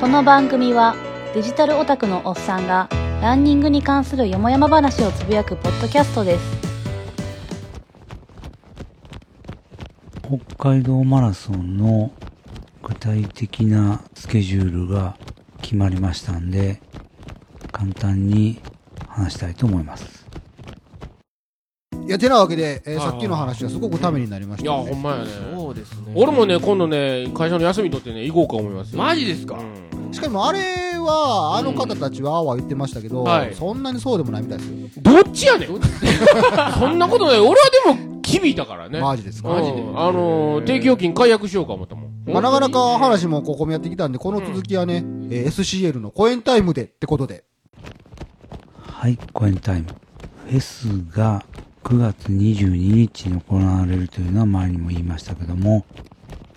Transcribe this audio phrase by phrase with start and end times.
[0.00, 0.96] この番組は
[1.34, 2.88] デジタルオタクのおっさんが
[3.20, 6.60] ランニングに関するよもやま話をつぶやくポッドキャストです
[10.22, 12.12] 北海道マラソンの
[12.82, 15.18] 具体的なスケジュールが
[15.60, 16.80] 決まりましたんで、
[17.70, 18.60] 簡単に
[19.06, 20.26] 話したいと思います。
[22.06, 24.72] いやてなわけで、えーはいはいさっきの話はすごくためになりましいや。
[24.72, 25.30] ほんまやね。
[26.14, 28.98] 俺もね今度ね会社の休み取ってね行こうか思いますよ。
[28.98, 29.56] マジですか？
[29.58, 30.12] うん。
[30.12, 30.58] しかもあれ
[30.98, 33.54] は、あの方たちはああは言ってましたけど、はい。
[33.54, 35.02] そんなにそうでもないみたいですよ。
[35.02, 35.68] どっちやねん。
[36.78, 37.38] そんなことない。
[37.38, 37.54] 俺は
[37.94, 39.00] でも響いたからね。
[39.00, 39.50] マジですか？
[39.50, 39.56] うん。
[39.60, 39.80] マジで。
[39.82, 42.10] あのー定期預金解約しようか思ったもん。
[42.26, 47.44] まあ、なかなか話もここもやってきたんで、この続きはね、えー SCL のコエンタイムでってことで。
[48.82, 49.86] はい、コエンタイム。
[50.48, 51.44] フェスが
[51.82, 55.84] 9月22日に行われるというのは前にも言いましたけども、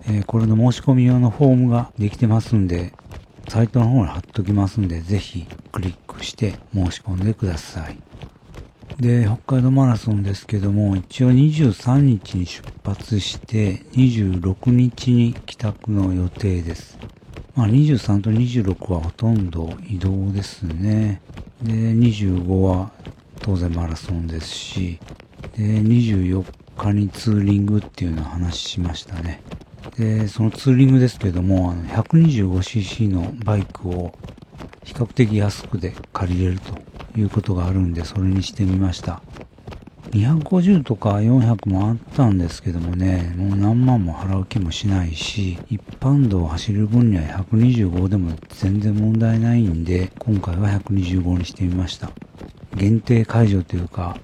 [0.06, 2.94] えーこれの申し込み用のフォームができてますんで、
[3.48, 7.98] サイトの方に貼っときますんで、ぜひクリックして申し込んでください。
[9.00, 16.98] で、北海道マラソンですけども、一応23日に出発して、26日に帰宅の予定です。
[17.56, 21.22] まあ、23と26はほとんど移動ですね。
[21.62, 22.92] で、25は
[23.44, 25.00] 当然マラソンですし、
[25.58, 26.46] で、24
[26.78, 29.42] 日にツーリングっていうのを話しましたね。
[29.98, 34.14] で、そのツーリングですけども、あの 125cc のバイクを
[34.86, 39.22] 比較的安くで借りれるということがあるんで、それにしてみました。
[40.12, 52.12] 250とか400もあったんですけどもね、もう何万も払う気もしないし、一般道を走る分には125でも全然問題ないんで、今回は125にしてみました。
[52.76, 54.18] 限定解除というか、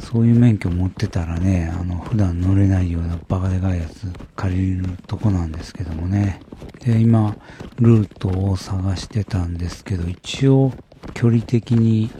[0.00, 6.40] そういう免許持ってたらね、あの、普段乗れないようなバカでかいやつ借りるとこなんですけどもね。
[6.84, 7.36] で、今、
[7.78, 10.72] ルートを探してたんですけど、一応、
[11.14, 12.10] 距離的に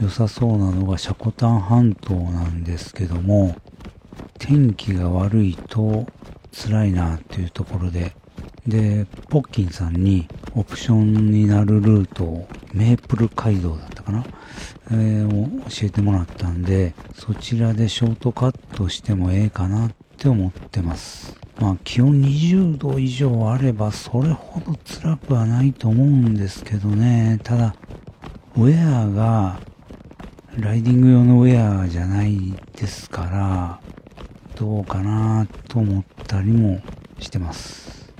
[0.00, 3.56] 良さそうなのがシャコタン半島なんですけども、
[4.38, 6.06] 天気が悪いと
[6.52, 8.14] 辛いなっていうところで、
[8.66, 14.24] で、ポッキンさんにオプションになるルートをメープル街道だかな、
[14.92, 21.36] えーを教えてもらったんで、そちらでショートカットしてもええかなって思ってます。
[21.60, 27.40] まあ気温20度以上あればそれほど辛くはないと思うんですけどね。
[27.42, 27.74] ただ、
[28.56, 29.60] ウェアが
[30.56, 33.80] ライディング用のウェアじゃないですから、
[34.54, 36.80] どうかなと思ったりも
[37.18, 38.12] してます。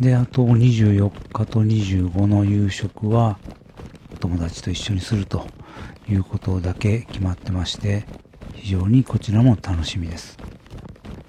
[0.00, 3.38] で、あと24日と25の夕食は
[4.24, 5.46] 友達と一緒にすると
[6.08, 8.06] いうことだけ決まってまして、
[8.54, 10.38] 非常にこちらも楽しみです。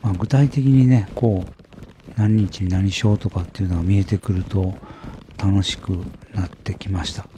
[0.02, 1.64] まあ、具体的にね、こう、
[2.16, 4.76] 何日に何しようとかっていうのが見えてくると
[5.38, 7.35] 楽しくなってきました。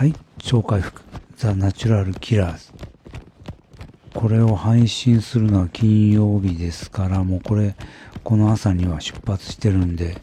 [0.00, 1.02] はい、超回復。
[1.36, 2.72] ザ・ナチュラル・キラーズ。
[4.14, 7.76] これを配信するのは金曜日ですから、もうこれ、
[8.24, 10.16] この朝には出発してるんで、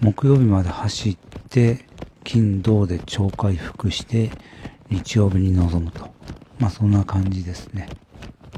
[0.00, 1.18] 木曜日まで走っ
[1.48, 1.84] て、
[2.22, 4.30] 金、土で超回復して、
[4.88, 6.08] 日曜日に臨むと。
[6.60, 7.88] まあそんな感じですね。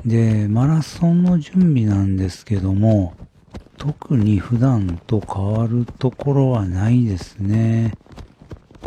[0.05, 3.15] で、マラソンの準備なんですけども、
[3.79, 7.95] 特に普段と変わるところはないですね。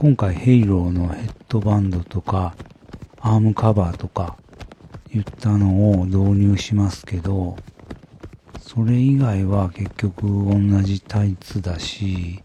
[0.01, 2.55] 今回ヘイローのヘッドバンドとか、
[3.19, 4.37] アームカバーとか、
[5.11, 7.57] 言ったのを導入しますけど、
[8.61, 12.41] それ以外は結局同じタイツだし、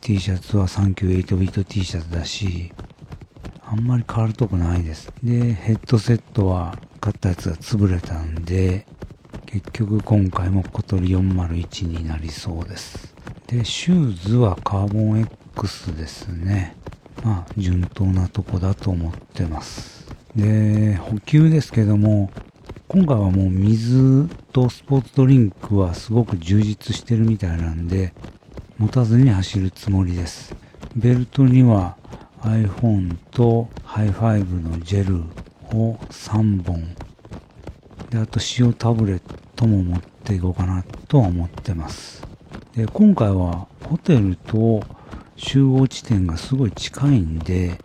[0.00, 2.72] T シャツは398ビート T シャツだし、
[3.64, 5.12] あんまり変わるとこないです。
[5.24, 8.86] で、ヘッドセットは買ったやつが潰れたんで、
[9.46, 13.12] 結局今回も小鳥401になりそうです。
[13.48, 15.20] で、シューズはカーボン
[15.56, 16.76] X ですね。
[17.22, 20.06] まあ、順当なとこだと思ってます。
[20.34, 22.30] で、補給ですけども、
[22.88, 28.12] 今回はもう水とスポーツドリンクはすごく充実してるみたいなんで、
[28.78, 30.54] 持たずに走るつもりです。
[30.96, 31.96] ベルトには
[32.42, 35.22] iPhone と Hi5 のジェル
[35.78, 36.82] を3本。
[38.10, 39.22] で、あと塩タブレッ
[39.54, 42.26] トも持っていこうかなとは思ってます。
[42.74, 44.82] で、今回はホテルと
[45.36, 47.78] 集合地点がすごい近いんで、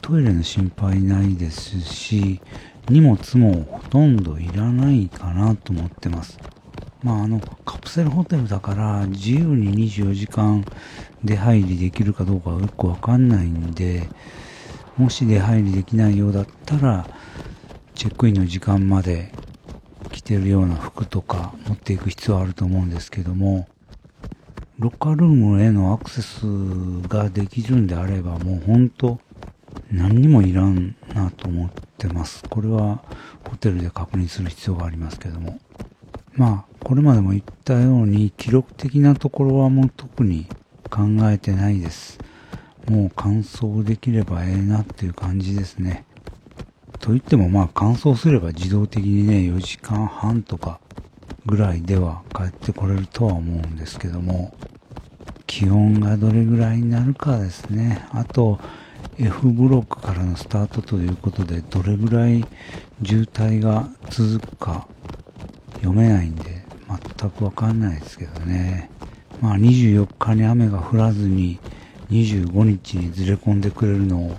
[0.00, 2.40] トイレの心配ないですし、
[2.88, 6.38] 荷物もほとんどいらないかなと思ってます。
[7.02, 10.64] まあ、あの、カプセルホテルだから、自由に24時間
[11.22, 14.08] 出入りできるかどうかはよくわかんないんで、
[14.96, 17.06] もし出入りできないようだったら、
[17.94, 19.32] チェックインの時間まで
[20.10, 23.68] 着てるような服とか持っていく必要あると思うんですけども、
[24.78, 26.42] ロッカールームへのアクセス
[27.08, 29.18] ができるんであれば、もう本当
[29.90, 32.44] 何にもいらんなと思ってます。
[32.48, 33.02] これは
[33.44, 35.58] ホテルで確認する必要がありますけども。
[36.34, 40.46] まあ、これまでも言ったように記録的なところはもう特に
[40.88, 42.20] 考えてないです。
[42.88, 46.04] もう完走できればええなっていう感じですね。
[47.00, 50.78] と言ってもまあ完走すれば自動的にね、4時間半とか
[51.46, 54.54] ぐらいでは帰ってこれるとは思うんですけども、
[55.58, 58.06] 気温がどれぐらいになるかですね。
[58.12, 58.60] あと、
[59.18, 62.44] F ブロックからのスタートということで、どれぐらい
[63.04, 64.86] 渋滞が続くか
[65.78, 66.64] 読めないんで、
[67.18, 68.88] 全くわかんないですけどね。
[69.40, 71.58] まあ24日に雨が降らずに
[72.08, 74.36] 25日にずれ込んでくれるのを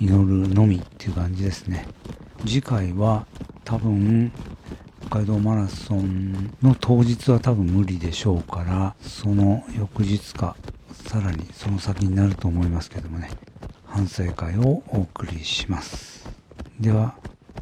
[0.00, 1.88] 祈るのみっていう感じですね。
[2.46, 3.26] 次回は
[3.64, 4.30] 多分
[5.08, 10.54] 北海道マラソンの当日は多分無理でしょうから、その翌日か、
[11.06, 13.30] さらにその先になると思いますけどもね、
[13.86, 16.28] 反省会をお送りします。
[16.78, 17.14] では、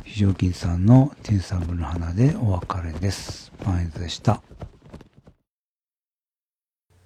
[0.03, 3.53] 非常勤さんのティンサブの花でお別れです。
[3.63, 4.43] パンエズでした。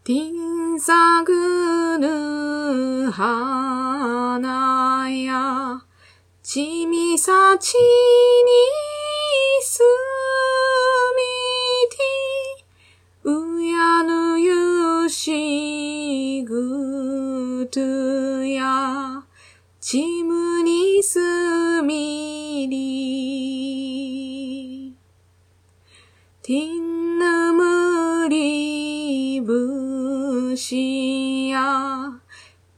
[0.04, 5.82] ティンサグル花や、
[6.42, 8.99] ちみさちに
[9.80, 9.82] す
[11.16, 11.24] み
[11.88, 11.96] て、
[13.24, 17.80] うやぬゆしぐと
[18.44, 19.24] や、
[19.80, 21.18] ちむにす
[21.82, 23.74] みり。
[26.42, 32.20] ティンヌムリブシや、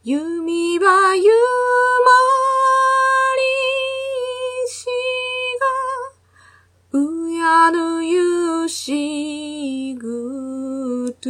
[0.05, 1.33] 弓はゆ
[8.73, 11.29] ゆしぐと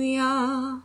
[0.00, 0.80] や、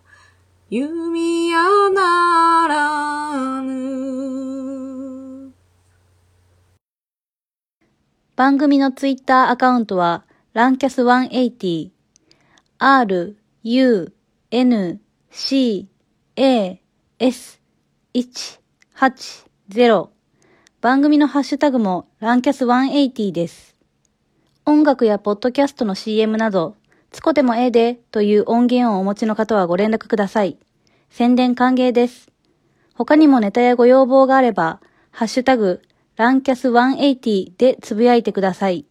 [0.67, 5.53] 弓やならぬ。
[8.35, 11.91] 番組のツイッターアカウントは、ランキャス180、
[12.79, 14.13] r, u,
[14.49, 15.87] n, c,
[16.35, 16.81] a,
[17.19, 17.61] s,
[18.15, 20.07] 180
[20.81, 23.73] 番組のハッシュタグもランキャス180です。
[24.65, 26.77] 音楽やポッドキャストの CM など、
[27.11, 30.57] つこでもええでという音源をお持ちの方はご連絡ください。
[31.09, 32.31] 宣伝歓迎です。
[32.93, 34.79] 他にもネタやご要望があれば、
[35.11, 35.81] ハッシュタグ、
[36.15, 38.85] ランキャス180でつぶやいてください。